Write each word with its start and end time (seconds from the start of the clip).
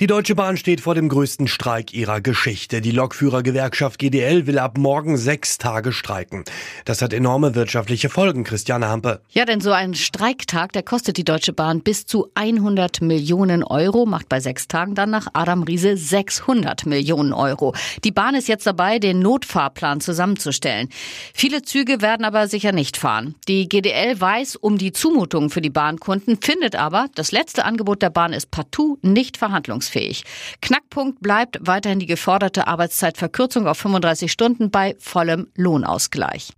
Die 0.00 0.06
Deutsche 0.06 0.36
Bahn 0.36 0.56
steht 0.56 0.80
vor 0.80 0.94
dem 0.94 1.08
größten 1.08 1.48
Streik 1.48 1.92
ihrer 1.92 2.20
Geschichte. 2.20 2.80
Die 2.80 2.92
Lokführergewerkschaft 2.92 3.98
GDL 3.98 4.46
will 4.46 4.60
ab 4.60 4.78
morgen 4.78 5.16
sechs 5.16 5.58
Tage 5.58 5.90
streiken. 5.90 6.44
Das 6.84 7.02
hat 7.02 7.12
enorme 7.12 7.56
wirtschaftliche 7.56 8.08
Folgen, 8.08 8.44
Christiane 8.44 8.86
Hampe. 8.86 9.22
Ja, 9.30 9.44
denn 9.44 9.60
so 9.60 9.72
ein 9.72 9.94
Streiktag, 9.94 10.72
der 10.72 10.84
kostet 10.84 11.16
die 11.16 11.24
Deutsche 11.24 11.52
Bahn 11.52 11.80
bis 11.80 12.06
zu 12.06 12.30
100 12.36 13.00
Millionen 13.00 13.64
Euro, 13.64 14.06
macht 14.06 14.28
bei 14.28 14.38
sechs 14.38 14.68
Tagen 14.68 14.94
dann 14.94 15.10
nach 15.10 15.26
Adam 15.32 15.64
Riese 15.64 15.96
600 15.96 16.86
Millionen 16.86 17.32
Euro. 17.32 17.74
Die 18.04 18.12
Bahn 18.12 18.36
ist 18.36 18.46
jetzt 18.46 18.68
dabei, 18.68 19.00
den 19.00 19.18
Notfahrplan 19.18 20.00
zusammenzustellen. 20.00 20.90
Viele 21.34 21.62
Züge 21.62 22.00
werden 22.02 22.24
aber 22.24 22.46
sicher 22.46 22.70
nicht 22.70 22.98
fahren. 22.98 23.34
Die 23.48 23.68
GDL 23.68 24.20
weiß 24.20 24.54
um 24.54 24.78
die 24.78 24.92
Zumutungen 24.92 25.50
für 25.50 25.60
die 25.60 25.70
Bahnkunden, 25.70 26.38
findet 26.40 26.76
aber, 26.76 27.08
das 27.16 27.32
letzte 27.32 27.64
Angebot 27.64 28.00
der 28.00 28.10
Bahn 28.10 28.32
ist 28.32 28.52
partout 28.52 28.98
nicht 29.02 29.36
verhandlungsfähig 29.36 29.87
handlungsfähig. 29.88 30.24
Knackpunkt 30.60 31.20
bleibt 31.20 31.58
weiterhin 31.60 31.98
die 31.98 32.06
geforderte 32.06 32.66
Arbeitszeitverkürzung 32.66 33.66
auf 33.66 33.78
35 33.78 34.30
Stunden 34.30 34.70
bei 34.70 34.94
vollem 34.98 35.48
Lohnausgleich. 35.56 36.52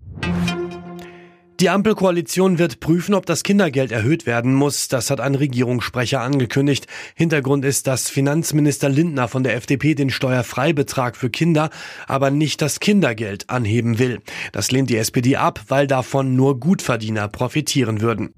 Die 1.61 1.69
Ampelkoalition 1.69 2.59
wird 2.59 2.81
prüfen, 2.81 3.15
ob 3.15 3.27
das 3.27 3.43
Kindergeld 3.43 3.93
erhöht 3.93 4.25
werden 4.25 4.55
muss. 4.55 4.89
Das 4.89 5.11
hat 5.11 5.21
ein 5.21 5.35
Regierungssprecher 5.35 6.23
angekündigt. 6.23 6.87
Hintergrund 7.15 7.67
ist, 7.67 7.87
dass 7.87 8.09
Finanzminister 8.09 8.89
Lindner 8.89 9.29
von 9.29 9.43
der 9.43 9.57
FDP 9.57 9.95
den 9.95 10.09
Steuerfreibetrag 10.09 11.19
für 11.19 11.29
Kinder, 11.29 11.69
aber 12.07 12.31
nicht 12.31 12.63
das 12.63 12.81
Kindergeld 12.81 13.51
anheben 13.51 13.99
will. 13.99 14.23
Das 14.53 14.71
lehnt 14.71 14.89
die 14.89 14.97
SPD 14.97 15.37
ab, 15.37 15.61
weil 15.69 15.87
davon 15.87 16.35
nur 16.35 16.59
Gutverdiener 16.59 17.29
profitieren 17.29 18.01
würden. 18.01 18.33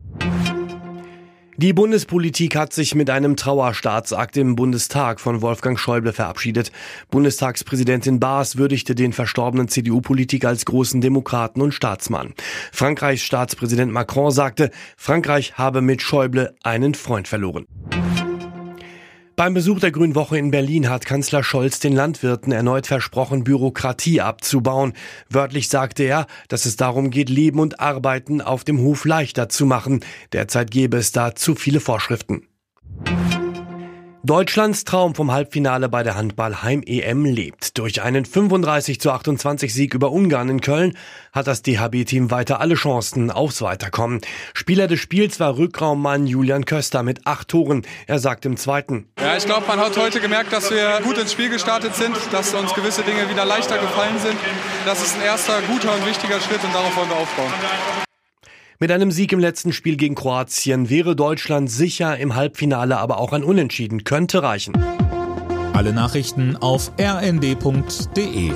Die 1.58 1.74
Bundespolitik 1.74 2.56
hat 2.56 2.72
sich 2.72 2.94
mit 2.94 3.10
einem 3.10 3.36
Trauerstaatsakt 3.36 4.38
im 4.38 4.56
Bundestag 4.56 5.20
von 5.20 5.42
Wolfgang 5.42 5.78
Schäuble 5.78 6.14
verabschiedet. 6.14 6.72
Bundestagspräsidentin 7.10 8.20
Baas 8.20 8.56
würdigte 8.56 8.94
den 8.94 9.12
verstorbenen 9.12 9.68
CDU-Politiker 9.68 10.48
als 10.48 10.64
großen 10.64 11.02
Demokraten 11.02 11.60
und 11.60 11.72
Staatsmann. 11.72 12.32
Frankreichs 12.72 13.22
Staatspräsident 13.22 13.92
Macron 13.92 14.30
sagte, 14.30 14.70
Frankreich 14.96 15.58
habe 15.58 15.82
mit 15.82 16.00
Schäuble 16.00 16.54
einen 16.62 16.94
Freund 16.94 17.28
verloren. 17.28 17.66
Beim 19.42 19.54
Besuch 19.54 19.80
der 19.80 19.90
Grünen 19.90 20.14
Woche 20.14 20.38
in 20.38 20.52
Berlin 20.52 20.88
hat 20.88 21.04
Kanzler 21.04 21.42
Scholz 21.42 21.80
den 21.80 21.94
Landwirten 21.94 22.52
erneut 22.52 22.86
versprochen, 22.86 23.42
Bürokratie 23.42 24.20
abzubauen. 24.20 24.92
Wörtlich 25.28 25.68
sagte 25.68 26.04
er, 26.04 26.28
dass 26.46 26.64
es 26.64 26.76
darum 26.76 27.10
geht, 27.10 27.28
Leben 27.28 27.58
und 27.58 27.80
Arbeiten 27.80 28.40
auf 28.40 28.62
dem 28.62 28.78
Hof 28.78 29.04
leichter 29.04 29.48
zu 29.48 29.66
machen. 29.66 30.04
Derzeit 30.32 30.70
gäbe 30.70 30.96
es 30.96 31.10
da 31.10 31.34
zu 31.34 31.56
viele 31.56 31.80
Vorschriften. 31.80 32.46
Deutschlands 34.24 34.84
Traum 34.84 35.16
vom 35.16 35.32
Halbfinale 35.32 35.88
bei 35.88 36.04
der 36.04 36.14
Handball-Heim-EM 36.14 37.24
lebt. 37.24 37.76
Durch 37.76 38.02
einen 38.02 38.24
35 38.24 39.00
zu 39.00 39.10
28 39.10 39.74
Sieg 39.74 39.94
über 39.94 40.12
Ungarn 40.12 40.48
in 40.48 40.60
Köln 40.60 40.96
hat 41.32 41.48
das 41.48 41.62
DHB-Team 41.62 42.30
weiter 42.30 42.60
alle 42.60 42.76
Chancen 42.76 43.32
aufs 43.32 43.62
Weiterkommen. 43.62 44.20
Spieler 44.54 44.86
des 44.86 45.00
Spiels 45.00 45.40
war 45.40 45.58
Rückraummann 45.58 46.28
Julian 46.28 46.66
Köster 46.66 47.02
mit 47.02 47.26
acht 47.26 47.48
Toren. 47.48 47.82
Er 48.06 48.20
sagt 48.20 48.46
im 48.46 48.56
zweiten. 48.56 49.08
Ja, 49.20 49.36
ich 49.36 49.44
glaube, 49.44 49.66
man 49.66 49.80
hat 49.80 49.96
heute 49.96 50.20
gemerkt, 50.20 50.52
dass 50.52 50.70
wir 50.70 51.00
gut 51.02 51.18
ins 51.18 51.32
Spiel 51.32 51.48
gestartet 51.48 51.96
sind, 51.96 52.16
dass 52.30 52.54
uns 52.54 52.74
gewisse 52.74 53.02
Dinge 53.02 53.28
wieder 53.28 53.44
leichter 53.44 53.78
gefallen 53.78 54.20
sind. 54.20 54.36
Das 54.86 55.02
ist 55.02 55.16
ein 55.16 55.22
erster 55.22 55.60
guter 55.62 55.92
und 55.96 56.06
wichtiger 56.06 56.38
Schritt 56.38 56.62
und 56.62 56.72
darauf 56.72 56.96
wollen 56.96 57.08
wir 57.08 57.16
aufbauen. 57.16 57.52
Mit 58.82 58.90
einem 58.90 59.12
Sieg 59.12 59.32
im 59.32 59.38
letzten 59.38 59.72
Spiel 59.72 59.96
gegen 59.96 60.16
Kroatien 60.16 60.90
wäre 60.90 61.14
Deutschland 61.14 61.70
sicher 61.70 62.18
im 62.18 62.34
Halbfinale, 62.34 62.98
aber 62.98 63.18
auch 63.18 63.32
ein 63.32 63.44
Unentschieden 63.44 64.02
könnte 64.02 64.42
reichen. 64.42 64.76
Alle 65.72 65.92
Nachrichten 65.92 66.56
auf 66.56 66.90
rnd.de 67.00 68.50